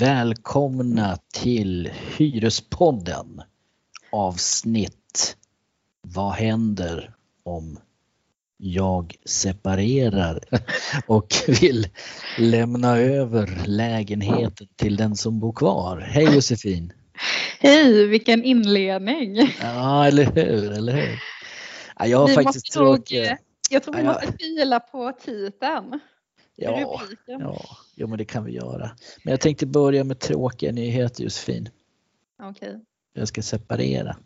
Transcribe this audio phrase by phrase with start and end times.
[0.00, 3.42] Välkomna till Hyrespodden
[4.12, 5.36] avsnitt
[6.02, 7.78] Vad händer om
[8.56, 10.40] jag separerar
[11.06, 11.26] och
[11.60, 11.88] vill
[12.38, 15.98] lämna över lägenheten till den som bor kvar.
[15.98, 16.92] Hej Josefin!
[17.58, 19.36] Hej, vilken inledning!
[19.62, 21.22] Ja, eller hur, eller hur?
[21.98, 23.38] Ja, jag har Vi faktiskt tråkiga...
[23.70, 26.00] Jag tror vi måste fila på titeln.
[26.64, 27.60] Ja, ja,
[27.94, 28.90] jo, men det kan vi göra.
[29.24, 31.68] Men jag tänkte börja med tråkiga nyheter Josefin.
[32.42, 32.80] Okej.
[33.12, 34.16] Jag ska separera.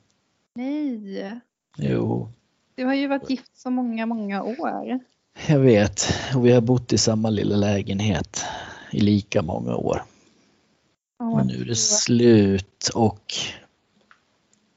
[0.54, 1.40] Nej,
[1.76, 2.32] Jo,
[2.74, 5.00] du har ju varit gift så många, många år.
[5.46, 6.06] jag vet.
[6.36, 8.44] Och vi har bott i samma lilla lägenhet
[8.92, 10.02] i lika många år.
[11.20, 13.32] Åh, Men nu är det slut och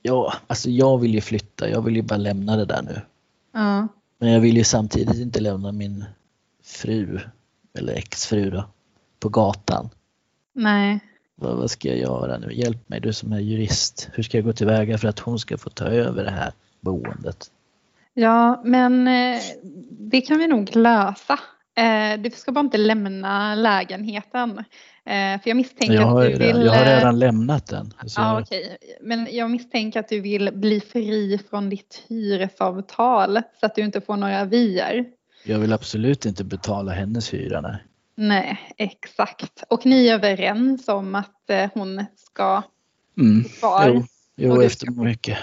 [0.02, 1.70] ja, alltså jag vill ju flytta.
[1.70, 3.02] Jag vill ju bara lämna det där nu.
[3.52, 6.06] Ja, Men jag vill ju samtidigt inte lämna min
[6.64, 7.20] fru,
[7.78, 8.66] eller exfru då,
[9.20, 9.90] på gatan.
[10.54, 11.00] nej.
[11.40, 12.54] Vad, vad ska jag göra nu?
[12.54, 14.10] Hjälp mig, du som är jurist.
[14.14, 17.52] Hur ska jag gå tillväga för att hon ska få ta över det här boendet?
[18.14, 19.42] Ja, men eh,
[19.90, 21.40] det kan vi nog lösa.
[21.78, 24.58] Eh, Du ska bara inte lämna lägenheten.
[25.06, 26.66] Eh, För jag misstänker Jag har, att du vill...
[26.66, 27.94] jag har redan lämnat den.
[28.08, 28.78] Så Ja, jag, okej.
[29.02, 34.02] Men jag misstänker att du vill bli fri från ditt hyresavtal så att du inte
[34.02, 35.06] får några avier.
[35.48, 37.62] Jag vill absolut inte betala hennes hyra.
[37.62, 37.78] Nej.
[38.16, 39.64] Nej, exakt.
[39.70, 42.64] Och ni är överens om att eh, hon ska
[43.18, 43.44] Mm.
[43.44, 43.92] kvar?
[43.94, 44.04] Jo,
[44.36, 45.38] jo efter ska- mycket.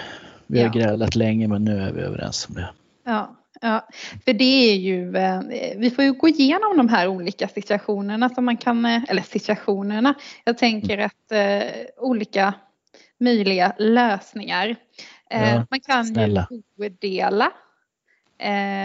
[0.46, 0.72] Vi har Ja.
[0.72, 2.70] grälat länge men nu är vi överens om det.
[3.04, 3.88] Ja, ja,
[4.24, 5.40] för det är ju, eh,
[5.76, 10.14] vi får ju gå igenom de här olika situationerna som man kan, eh, eller situationerna,
[10.44, 12.54] jag tänker att eh, olika
[13.20, 14.76] möjliga lösningar.
[15.30, 16.48] Ja, man kan snälla.
[16.50, 17.50] ju bodela eh,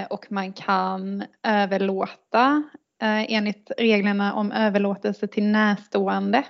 [0.09, 2.63] och man kan överlåta
[3.01, 6.43] eh, enligt reglerna om överlåtelse till närstående.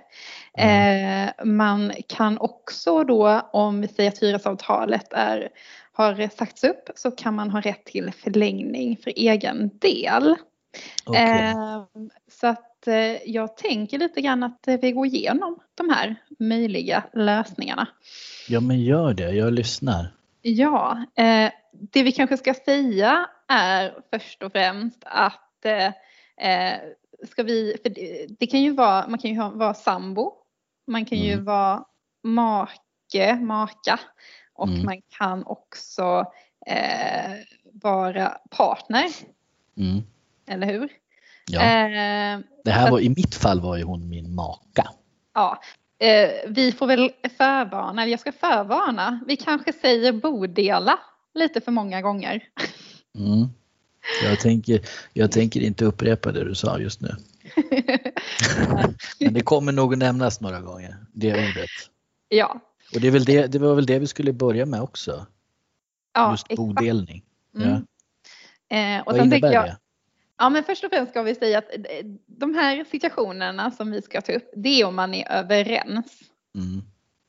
[0.58, 5.50] Eh, man kan också då om vi säger att hyresavtalet är,
[5.94, 10.36] har sagts upp så kan man ha rätt till förlängning för egen del.
[11.16, 11.84] Eh,
[12.32, 17.04] så att eh, jag tänker lite grann att eh, vi går igenom de här möjliga
[17.14, 17.88] lösningarna.
[18.50, 20.14] Ja men gör det, jag lyssnar.
[20.42, 25.88] Ja, eh, det vi kanske ska säga är först och främst att eh,
[26.50, 26.80] eh,
[27.32, 30.34] ska vi, för det, det kan ju vara, man kan ju ha, vara sambo,
[30.88, 31.46] man kan ju Mm.
[31.46, 31.84] vara
[32.24, 34.00] make, maka
[34.54, 34.86] och Mm.
[34.86, 36.26] man kan också
[36.66, 37.32] eh,
[37.74, 39.06] vara partner,
[39.78, 40.04] Mm.
[40.48, 40.90] eller hur?
[41.48, 41.62] Ja.
[41.62, 44.90] Eh, Det här var, I mitt fall var ju hon min maka.
[45.34, 45.62] Ja,
[46.00, 51.00] eh, vi får väl förvarna, eller jag ska förvarna, vi kanske säger bodela
[51.34, 52.44] lite för många gånger.
[53.18, 53.48] Mm.
[54.24, 54.82] Jag, tänker,
[55.14, 57.16] jag tänker inte upprepa det du sa just nu.
[59.20, 61.70] Men det kommer nog nämnas några gånger, det ordet.
[62.30, 62.60] ja,
[62.96, 65.26] Och det, det, det var väl det vi skulle börja med också,
[66.14, 66.58] ja just exakt.
[66.58, 67.24] bodelning.
[67.56, 67.70] Mm.
[67.70, 67.76] Ja.
[68.78, 69.78] Eh, och Vad innebär jag, det?
[70.38, 74.02] ja men först och främst ska vi säga att eh, de här situationerna som vi
[74.02, 76.20] ska ta upp, det är om man är överens.
[76.56, 76.82] Mm.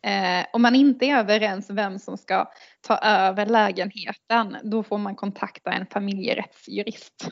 [0.02, 2.50] Eh, om man inte är överens vem som ska
[2.80, 7.28] ta över lägenheten, då får man kontakta en familjerättsjurist.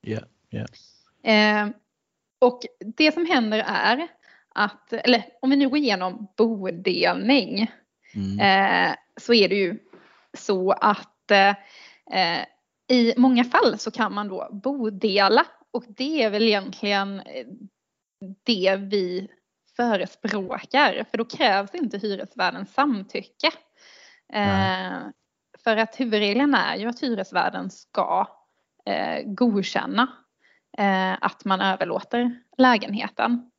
[0.00, 0.66] Ja, ja.
[1.32, 1.68] Eh,
[2.40, 2.60] och
[2.96, 4.08] det som händer är
[4.54, 7.70] att, eller om vi nu går igenom bodelning,
[8.14, 8.40] Mm.
[8.40, 9.78] eh, så är det ju
[10.38, 11.48] så att eh,
[12.12, 12.44] eh,
[12.90, 17.46] i många fall så kan man då bodela och det är väl egentligen eh,
[18.42, 19.28] det vi
[19.78, 23.50] förespråkar för då krävs inte hyresvärdens samtycke.
[24.32, 24.98] Eh,
[25.64, 28.26] för att huvudregeln är ju att hyresvärden ska
[28.86, 30.08] eh, godkänna
[30.78, 33.50] eh, att man överlåter lägenheten.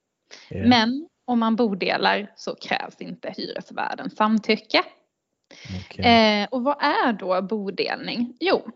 [0.49, 0.67] Ja.
[0.67, 4.83] Men om man bodelar så krävs inte hyresvärdens samtycke.
[5.85, 6.05] Okej.
[6.05, 8.37] Eh, och vad är då bodelning?
[8.39, 8.71] Jo,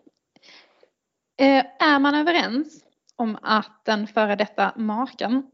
[1.37, 2.85] eh, är man överens
[3.15, 5.51] om att den före detta maken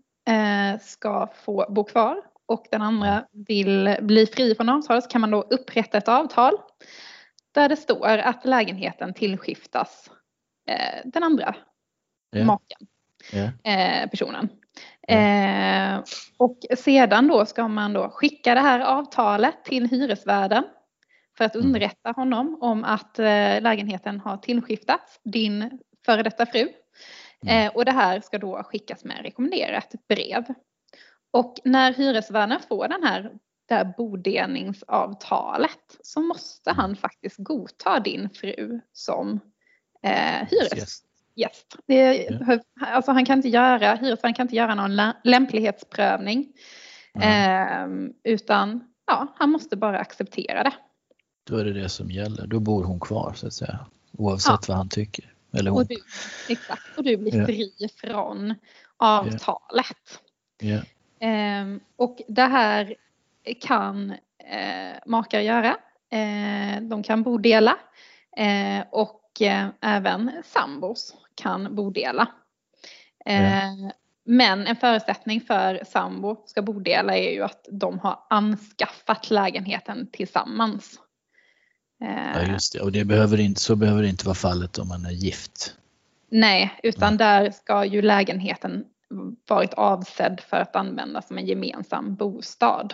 [0.82, 5.32] ska få bo kvar och den andra vill bli fri från avtalet så kan man
[5.32, 6.54] då upprätta ett avtal
[7.52, 10.10] där det står att lägenheten tillskiftas
[10.70, 11.56] eh, den andra
[12.32, 12.46] Ja.
[12.46, 12.88] maken
[13.64, 14.50] eh, personen.
[15.08, 16.00] Eh,
[16.38, 20.64] och sedan då ska man då skicka det här avtalet till hyresvärden
[21.38, 21.68] för att Mm.
[21.68, 26.68] underrätta honom om att eh, lägenheten har tillskiftats din före detta fru.
[27.46, 27.68] Mm.
[27.68, 30.44] Eh, och det här ska då skickas med rekommenderat brev.
[31.32, 33.32] Och när hyresvärden får den här,
[33.68, 39.40] det här bodelningsavtalet så måste han faktiskt godta din fru som
[40.04, 41.04] eh, hyres
[41.36, 41.66] Yes.
[42.82, 46.54] alltså han kan inte göra, hyresvärden kan inte göra någon lä- lämplighetsprövning.
[47.22, 47.88] Eh,
[48.24, 50.74] utan ja, han måste bara acceptera det.
[51.44, 52.48] Då är det det som gäller.
[52.48, 53.80] Då bor hon kvar så att säga.
[54.18, 54.60] Oavsett ja.
[54.68, 55.34] vad han tycker.
[55.54, 55.82] Eller hon.
[55.82, 55.96] Och du,
[56.50, 57.92] exakt, och du blir fri yeah.
[57.98, 58.56] från
[58.98, 60.22] avtalet.
[60.62, 60.84] Yeah.
[61.20, 62.96] Eh, och det här
[63.62, 64.12] kan
[64.52, 65.78] eh, makar göra.
[66.12, 67.78] Eh, de kan bodela
[68.38, 72.28] eh, och eh, även sambos kan bodela.
[73.26, 73.74] Yeah.
[74.24, 81.00] Men en förutsättning för sambo ska bodela är ju att de har anskaffat lägenheten tillsammans.
[82.00, 85.06] Ja just det, och det behöver inte, så behöver det inte vara fallet om man
[85.06, 85.74] är gift.
[86.30, 88.86] Nej, utan där ska ju lägenheten
[89.50, 92.94] varit avsedd för att användas som en gemensam bostad.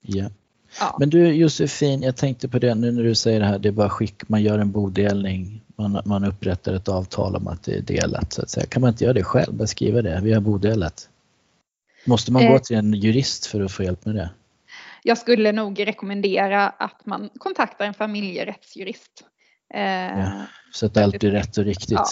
[0.00, 0.30] Ja.
[0.80, 0.96] ja.
[0.98, 3.72] Men du Josefin, jag tänkte på det nu när du säger det här, det är
[3.72, 7.82] bara skick, man gör en bodelning, man, man upprättar ett avtal om att det är
[7.82, 8.66] delat så att säga.
[8.66, 11.08] Kan man inte göra det själv, bara skriva det, vi har bodelat?
[12.06, 12.52] Måste man eh.
[12.52, 14.30] gå till en jurist för att få hjälp med det?
[15.06, 19.24] Jag skulle nog rekommendera att man kontaktar en familjerättsjurist.
[19.74, 20.42] Eh, ja,
[20.72, 21.90] så att allt blir rätt och riktigt.
[21.90, 22.06] Ja,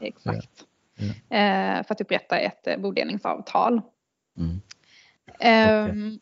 [0.00, 0.50] exakt.
[0.94, 1.36] Ja.
[1.36, 3.80] Eh, för att upprätta ett eh, bodelningsavtal.
[4.38, 4.60] Mm.
[5.28, 6.18] Okay.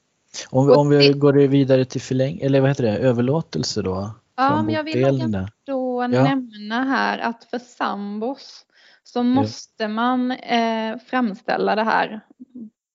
[0.51, 4.11] Om vi, om vi går vidare till förläng eller vad heter det, överlåtelse då?
[4.37, 8.67] Ja, men jag vill då nämna här att för sambos
[9.05, 12.21] så måste man eh, framställa det här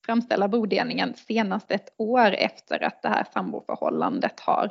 [0.08, 4.70] framställa bodelningen senast ett år efter att det här samboförhållandet har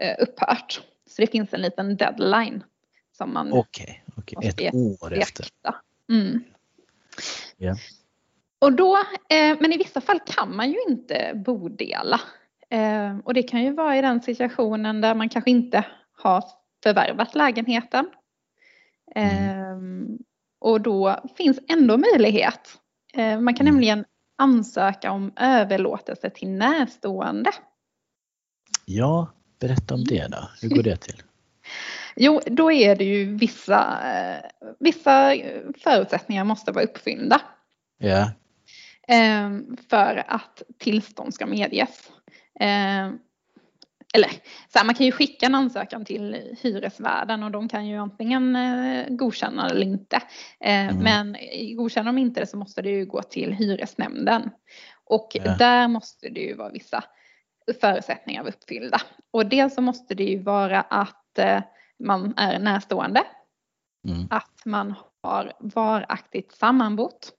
[0.00, 0.82] eh, upphört.
[1.06, 2.64] Så det finns en liten deadline
[3.16, 4.66] som man Okej, okay, okay.
[4.66, 5.46] ett år efter.
[6.10, 6.44] Mm.
[7.58, 7.76] Yeah.
[8.58, 8.96] Och då,
[9.28, 12.20] eh, men i vissa fall kan man ju inte bodela.
[12.70, 16.44] Eh, och det kan ju vara i den situationen där man kanske inte har
[16.82, 18.10] förvärvat lägenheten.
[19.14, 20.18] Mm.
[20.58, 22.78] Och då finns ändå möjlighet.
[23.16, 23.74] Man kan mm.
[23.74, 24.04] nämligen
[24.38, 27.50] ansöka om överlåtelse till närstående.
[28.84, 30.48] Ja, berätta om det då.
[30.62, 31.22] Hur går det till?
[32.16, 33.98] Jo, då är det ju vissa,
[34.78, 35.34] vissa
[35.78, 37.40] förutsättningar måste vara uppfyllda.
[37.98, 38.30] Ja.
[39.08, 42.10] Ehm, för att tillstånd ska medges.
[44.12, 44.28] Eller
[44.68, 48.56] så här, man kan ju skicka en ansökan till hyresvärden och de kan ju antingen
[48.56, 50.16] eh, godkänna eller inte.
[50.60, 50.96] Eh, mm.
[50.96, 51.36] Men
[51.76, 54.50] godkänner de inte det så måste det ju gå till hyresnämnden.
[55.04, 55.56] Och ja.
[55.56, 57.04] där måste det ju vara vissa
[57.80, 59.00] förutsättningar uppfyllda.
[59.30, 61.62] Och dels så måste det ju vara att eh,
[61.98, 63.22] man är närstående.
[64.08, 64.26] Mm.
[64.30, 67.32] Att man har varaktigt sammanbott.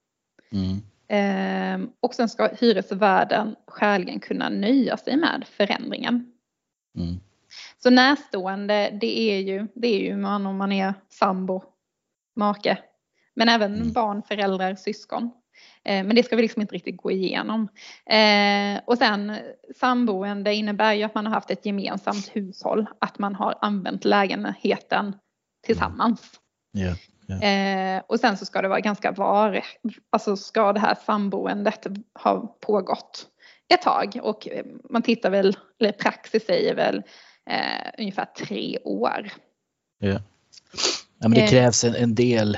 [0.51, 0.81] Mm.
[1.07, 6.32] Eh, och sen ska hyresvärden skäligen kunna nöja sig med förändringen.
[6.97, 7.19] Mm.
[7.77, 11.63] Så närstående det är ju, det är ju man om man är sambo,
[12.35, 12.77] make.
[13.35, 13.93] Men även mm.
[13.93, 15.31] barn, föräldrar, syskon.
[15.85, 17.67] Eh, men det ska vi liksom inte riktigt gå igenom.
[18.05, 19.37] Eh, och sen
[19.75, 22.85] samboende innebär ju att man har haft ett gemensamt hushåll.
[22.99, 25.15] Att man har använt lägenheten
[25.65, 26.39] tillsammans.
[26.77, 26.97] Yeah,
[27.29, 27.97] yeah.
[27.97, 29.63] Eh, och sen så ska det vara ganska var,
[30.09, 31.87] alltså ska det här samboendet
[32.23, 33.27] ha pågått
[33.74, 37.04] ett tag och eh, man tittar väl, eller praxis säger väl
[37.50, 39.30] eh, ungefär tre år.
[40.00, 40.22] Ja.
[41.20, 41.50] ja men det eh.
[41.50, 42.58] krävs en, en, del,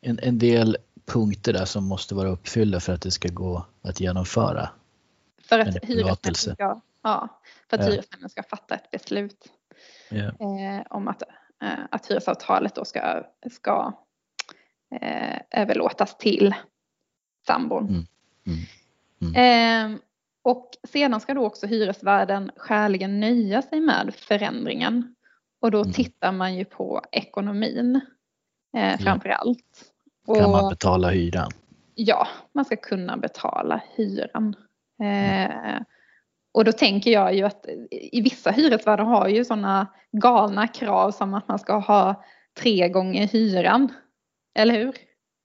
[0.00, 4.00] en, en del punkter där som måste vara uppfyllda för att det ska gå att
[4.00, 4.68] genomföra.
[5.48, 7.40] För att hyresnämnden ska, ja,
[7.70, 9.48] för att hyresnämnden ska fatta ett beslut
[10.08, 10.24] ja.
[10.24, 11.22] eh, om att,
[11.62, 13.92] eh, att hyresavtalet då ska, ska
[15.00, 16.54] eh, överlåtas till
[17.46, 17.88] sambon.
[17.88, 18.06] Mm.
[18.46, 18.58] Mm.
[19.24, 19.94] Mm.
[19.94, 19.98] Eh,
[20.44, 25.14] och sedan ska då också hyresvärden skäligen nöja sig med förändringen.
[25.60, 25.92] Och då mm.
[25.92, 28.00] tittar man ju på ekonomin
[28.76, 29.84] eh, framför allt.
[30.26, 31.50] Och, kan man betala hyran?
[31.94, 34.54] Ja, man ska kunna betala hyran.
[35.02, 35.80] Eh,
[36.54, 41.34] och då tänker jag ju att i vissa hyresvärdar har ju sådana galna krav som
[41.34, 42.24] att man ska ha
[42.60, 43.92] tre gånger hyran.
[44.54, 44.96] Eller hur?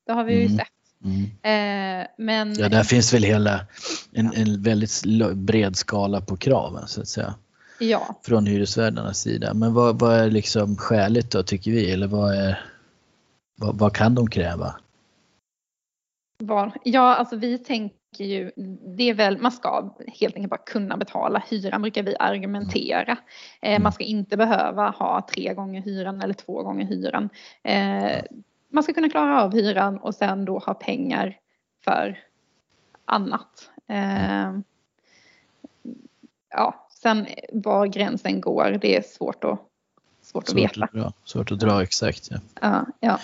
[0.06, 0.58] Det har vi ju mm.
[0.58, 0.68] sett.
[1.06, 1.24] Mm.
[1.24, 2.54] Eh, men...
[2.54, 3.60] Ja, där finns väl hela
[4.12, 5.04] en, en väldigt
[5.36, 7.34] bred skala på kraven så att säga.
[7.80, 8.20] Ja.
[8.24, 9.54] Från hyresvärdarnas sida.
[9.54, 11.92] Men vad, vad är liksom skäligt då tycker vi?
[11.92, 12.60] Eller vad, är,
[13.58, 14.76] vad, vad kan de kräva?
[16.44, 18.52] Var, ja, alltså vi tänker ju,
[18.98, 23.18] det är väl, man ska helt enkelt bara kunna betala hyran brukar vi argumentera.
[23.62, 23.84] Eh, mm.
[23.84, 27.30] man ska inte behöva ha tre gånger hyran eller två gånger hyran.
[27.64, 28.22] Eh,
[28.70, 31.38] man ska kunna klara av hyran och sen då ha pengar
[31.84, 32.20] för
[33.06, 33.70] annat.
[33.88, 34.60] Eh,
[36.50, 39.60] ja, sen var gränsen går, det är svårt att, svårt,
[40.22, 40.84] svårt att veta.
[40.84, 42.30] Att dra, svårt att dra exakt.
[42.32, 42.40] Ja.
[42.62, 43.20] Ja, ja.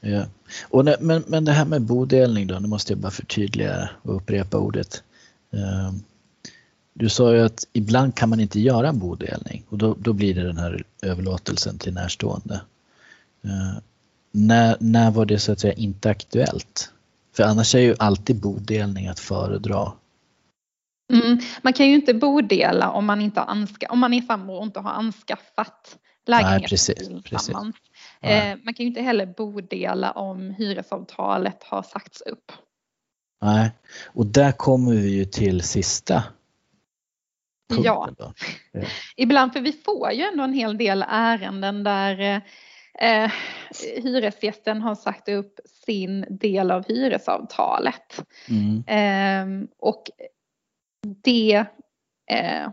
[0.00, 0.24] ja.
[0.68, 4.16] Och när, men, men det här med bodelning då, nu måste jag bara förtydliga och
[4.16, 5.02] upprepa ordet.
[5.52, 5.92] Eh,
[6.94, 10.34] du sa ju att ibland kan man inte göra en bodelning och då, då blir
[10.34, 12.60] det den här överlåtelsen till närstående.
[13.44, 13.78] Uh,
[14.32, 16.92] när, när var det så att säga inte aktuellt?
[17.36, 19.92] För annars är ju alltid bodelning att föredra.
[21.12, 24.54] Mm, man kan ju inte bodela om man inte har anska om man är sambo
[24.54, 26.68] och inte har anskaffat lägenhet
[27.24, 27.76] tillsammans.
[28.20, 32.52] Eh, man kan ju inte heller bodela om hyresavtalet har sagts upp.
[33.42, 33.70] Nej,
[34.06, 36.22] och där kommer vi ju till sista
[37.68, 38.08] Ja.
[38.18, 38.32] ja.
[39.16, 42.42] Ibland, för vi får ju ändå en hel del ärenden där
[42.98, 43.30] eh,
[43.96, 48.24] hyresgästen har sagt upp sin del av hyresavtalet.
[48.48, 48.84] Mm.
[48.86, 50.02] Eh, och
[51.02, 51.64] det
[52.30, 52.68] eh,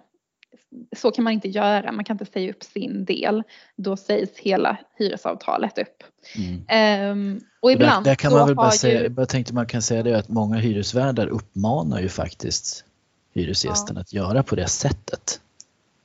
[0.97, 3.43] så kan man inte göra, man kan inte säga upp sin del.
[3.75, 6.03] Då sägs hela hyresavtalet upp.
[6.35, 7.11] Mm.
[7.11, 9.13] Um, och ibland där, där kan man väl bara säga, ju...
[9.17, 12.85] jag tänkte man kan säga det att många hyresvärdar uppmanar ju faktiskt
[13.33, 14.01] hyresgästen ja.
[14.01, 15.41] att göra på det sättet.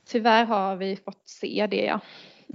[0.07, 1.99] Tyvärr har vi fått se det ja.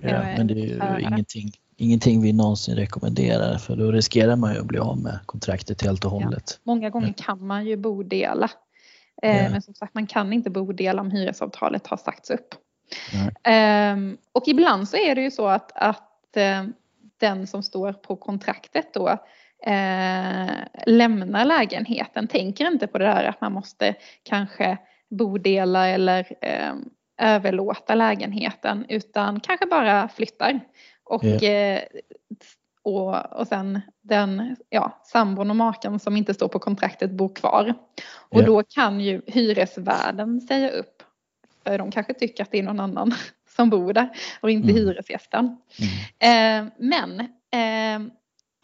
[0.03, 4.61] Ja, men det är ju ingenting, ingenting vi någonsin rekommenderar för då riskerar man ju
[4.61, 6.45] att bli av med kontraktet helt och hållet.
[6.47, 6.61] Ja.
[6.63, 8.51] Många gånger kan man ju bodela.
[9.23, 12.55] Eh, men som sagt man kan inte bodela om hyresavtalet har sagts upp.
[13.45, 13.97] Eh,
[14.33, 16.65] och ibland så är det ju så att, att eh,
[17.21, 19.09] den som står på kontraktet då
[19.67, 20.51] eh,
[20.87, 24.79] lämnar lägenheten, tänker inte på det där att man måste kanske
[25.11, 26.73] bodela eller eh,
[27.21, 30.61] överlåta lägenheten utan kanske bara flyttar.
[31.05, 31.83] Och, yeah.
[32.83, 37.75] och, och sen den ja, sambon och maken som inte står på kontraktet bor kvar.
[38.17, 38.47] Och yeah.
[38.47, 41.03] då kan ju hyresvärden säga upp.
[41.65, 43.15] För de kanske tycker att det är någon annan
[43.57, 44.11] som bor där
[44.41, 44.83] och inte mm.
[44.83, 45.57] hyresgästen.
[46.19, 46.67] Mm.
[46.69, 48.13] Eh, men eh,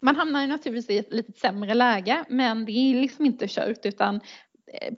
[0.01, 3.85] man hamnar ju naturligtvis i ett lite sämre läge men det är liksom inte kört
[3.85, 4.15] utan
[4.73, 4.93] eh,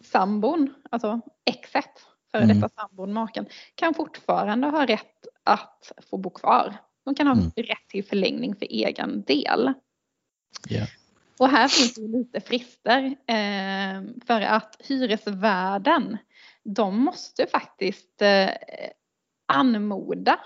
[0.00, 2.60] sambon, alltså exet, före mm.
[2.60, 6.76] detta sambon, maken, kan fortfarande ha rätt att få bo kvar.
[7.04, 7.50] De kan ha mm.
[7.56, 9.72] rätt till förlängning för egen del.
[10.70, 10.88] Yeah.
[11.38, 16.18] Och här finns det lite frister eh, för att hyresvärden
[16.64, 18.50] de måste faktiskt eh,
[19.46, 20.40] anmoda.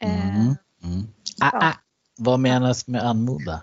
[0.00, 0.56] Eh, mm.
[0.82, 1.06] Mm.
[1.40, 1.74] Ah, ah.
[2.18, 3.62] Vad menas med anmoda?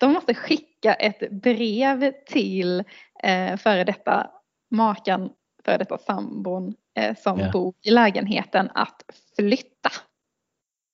[0.00, 2.84] De måste skicka ett brev till
[3.22, 4.30] eh, före detta
[4.70, 5.30] maken,
[5.68, 7.52] före detta sambon eh, som yeah.
[7.52, 9.02] bor i lägenheten att
[9.36, 9.90] flytta.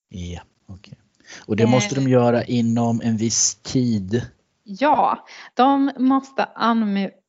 [0.09, 0.75] Ja, okej.
[0.77, 0.99] Okay.
[1.47, 4.23] Och det måste de göra inom en viss tid?
[4.63, 6.49] Ja, de måste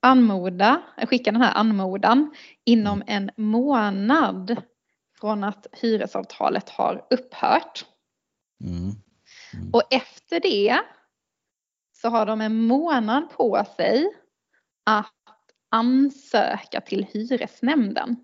[0.01, 2.35] anmoda, skicka den här anmodan
[2.65, 3.29] inom mm.
[3.37, 4.55] en månad
[5.19, 7.85] från att hyresavtalet har upphört.
[8.63, 8.91] Mm.
[9.53, 9.73] Mm.
[9.73, 10.79] Och efter det
[11.93, 14.05] så har de en månad på sig
[14.85, 15.24] att
[15.75, 18.15] ansöka till hyresnämnden.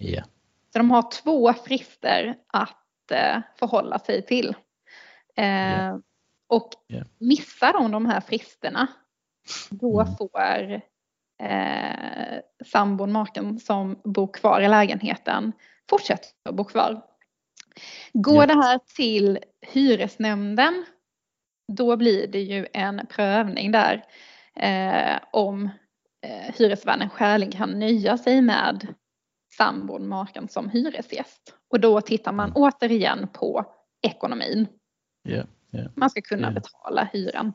[0.00, 0.26] Yeah.
[0.72, 4.54] Så de har två frister att eh, förhålla sig till.
[5.36, 5.98] Eh, yeah.
[6.46, 7.06] Och yeah.
[7.18, 8.86] missar de de här fristerna
[9.70, 10.16] då mm.
[10.16, 10.80] får
[11.42, 15.52] eh, sambon, maken som bor kvar i lägenheten
[15.90, 17.02] fortsätta att bo kvar.
[18.12, 20.84] Går det här till hyresnämnden
[21.72, 24.04] då blir det ju en prövning där
[25.32, 25.70] om
[26.22, 28.94] eh, hyresvärden skäligen kan nöja sig med
[29.56, 31.54] sambon, maken som hyresgäst.
[31.68, 32.62] Och då tittar man mm.
[32.62, 33.64] återigen på
[34.02, 34.66] ekonomin.
[35.28, 36.54] Yeah, yeah, man ska kunna yeah.
[36.54, 37.52] betala hyran.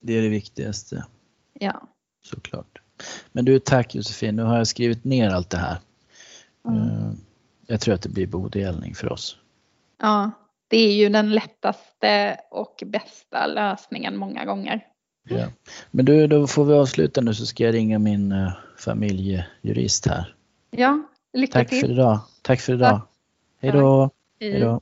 [0.00, 1.04] Det är det viktigaste.
[1.52, 1.88] Ja.
[2.22, 2.80] Såklart.
[3.32, 4.36] Men du, tack Josefin.
[4.36, 5.78] Nu har jag skrivit ner allt det här.
[6.68, 6.80] Mm.
[6.80, 7.12] Eh,
[7.66, 9.38] jag tror att det blir bodelning för oss.
[9.98, 10.30] Ja,
[10.68, 14.86] det är ju den lättaste och bästa lösningen många gånger.
[15.28, 15.46] Ja.
[15.90, 20.34] Men du, då får vi avsluta nu så ska jag ringa min uh, familjejurist här.
[20.70, 21.02] Ja,
[21.32, 21.80] lycka Tack till.
[21.80, 22.20] För idag.
[22.42, 23.00] Tack för idag.
[23.60, 24.10] Hej då.
[24.40, 24.80] Hej då.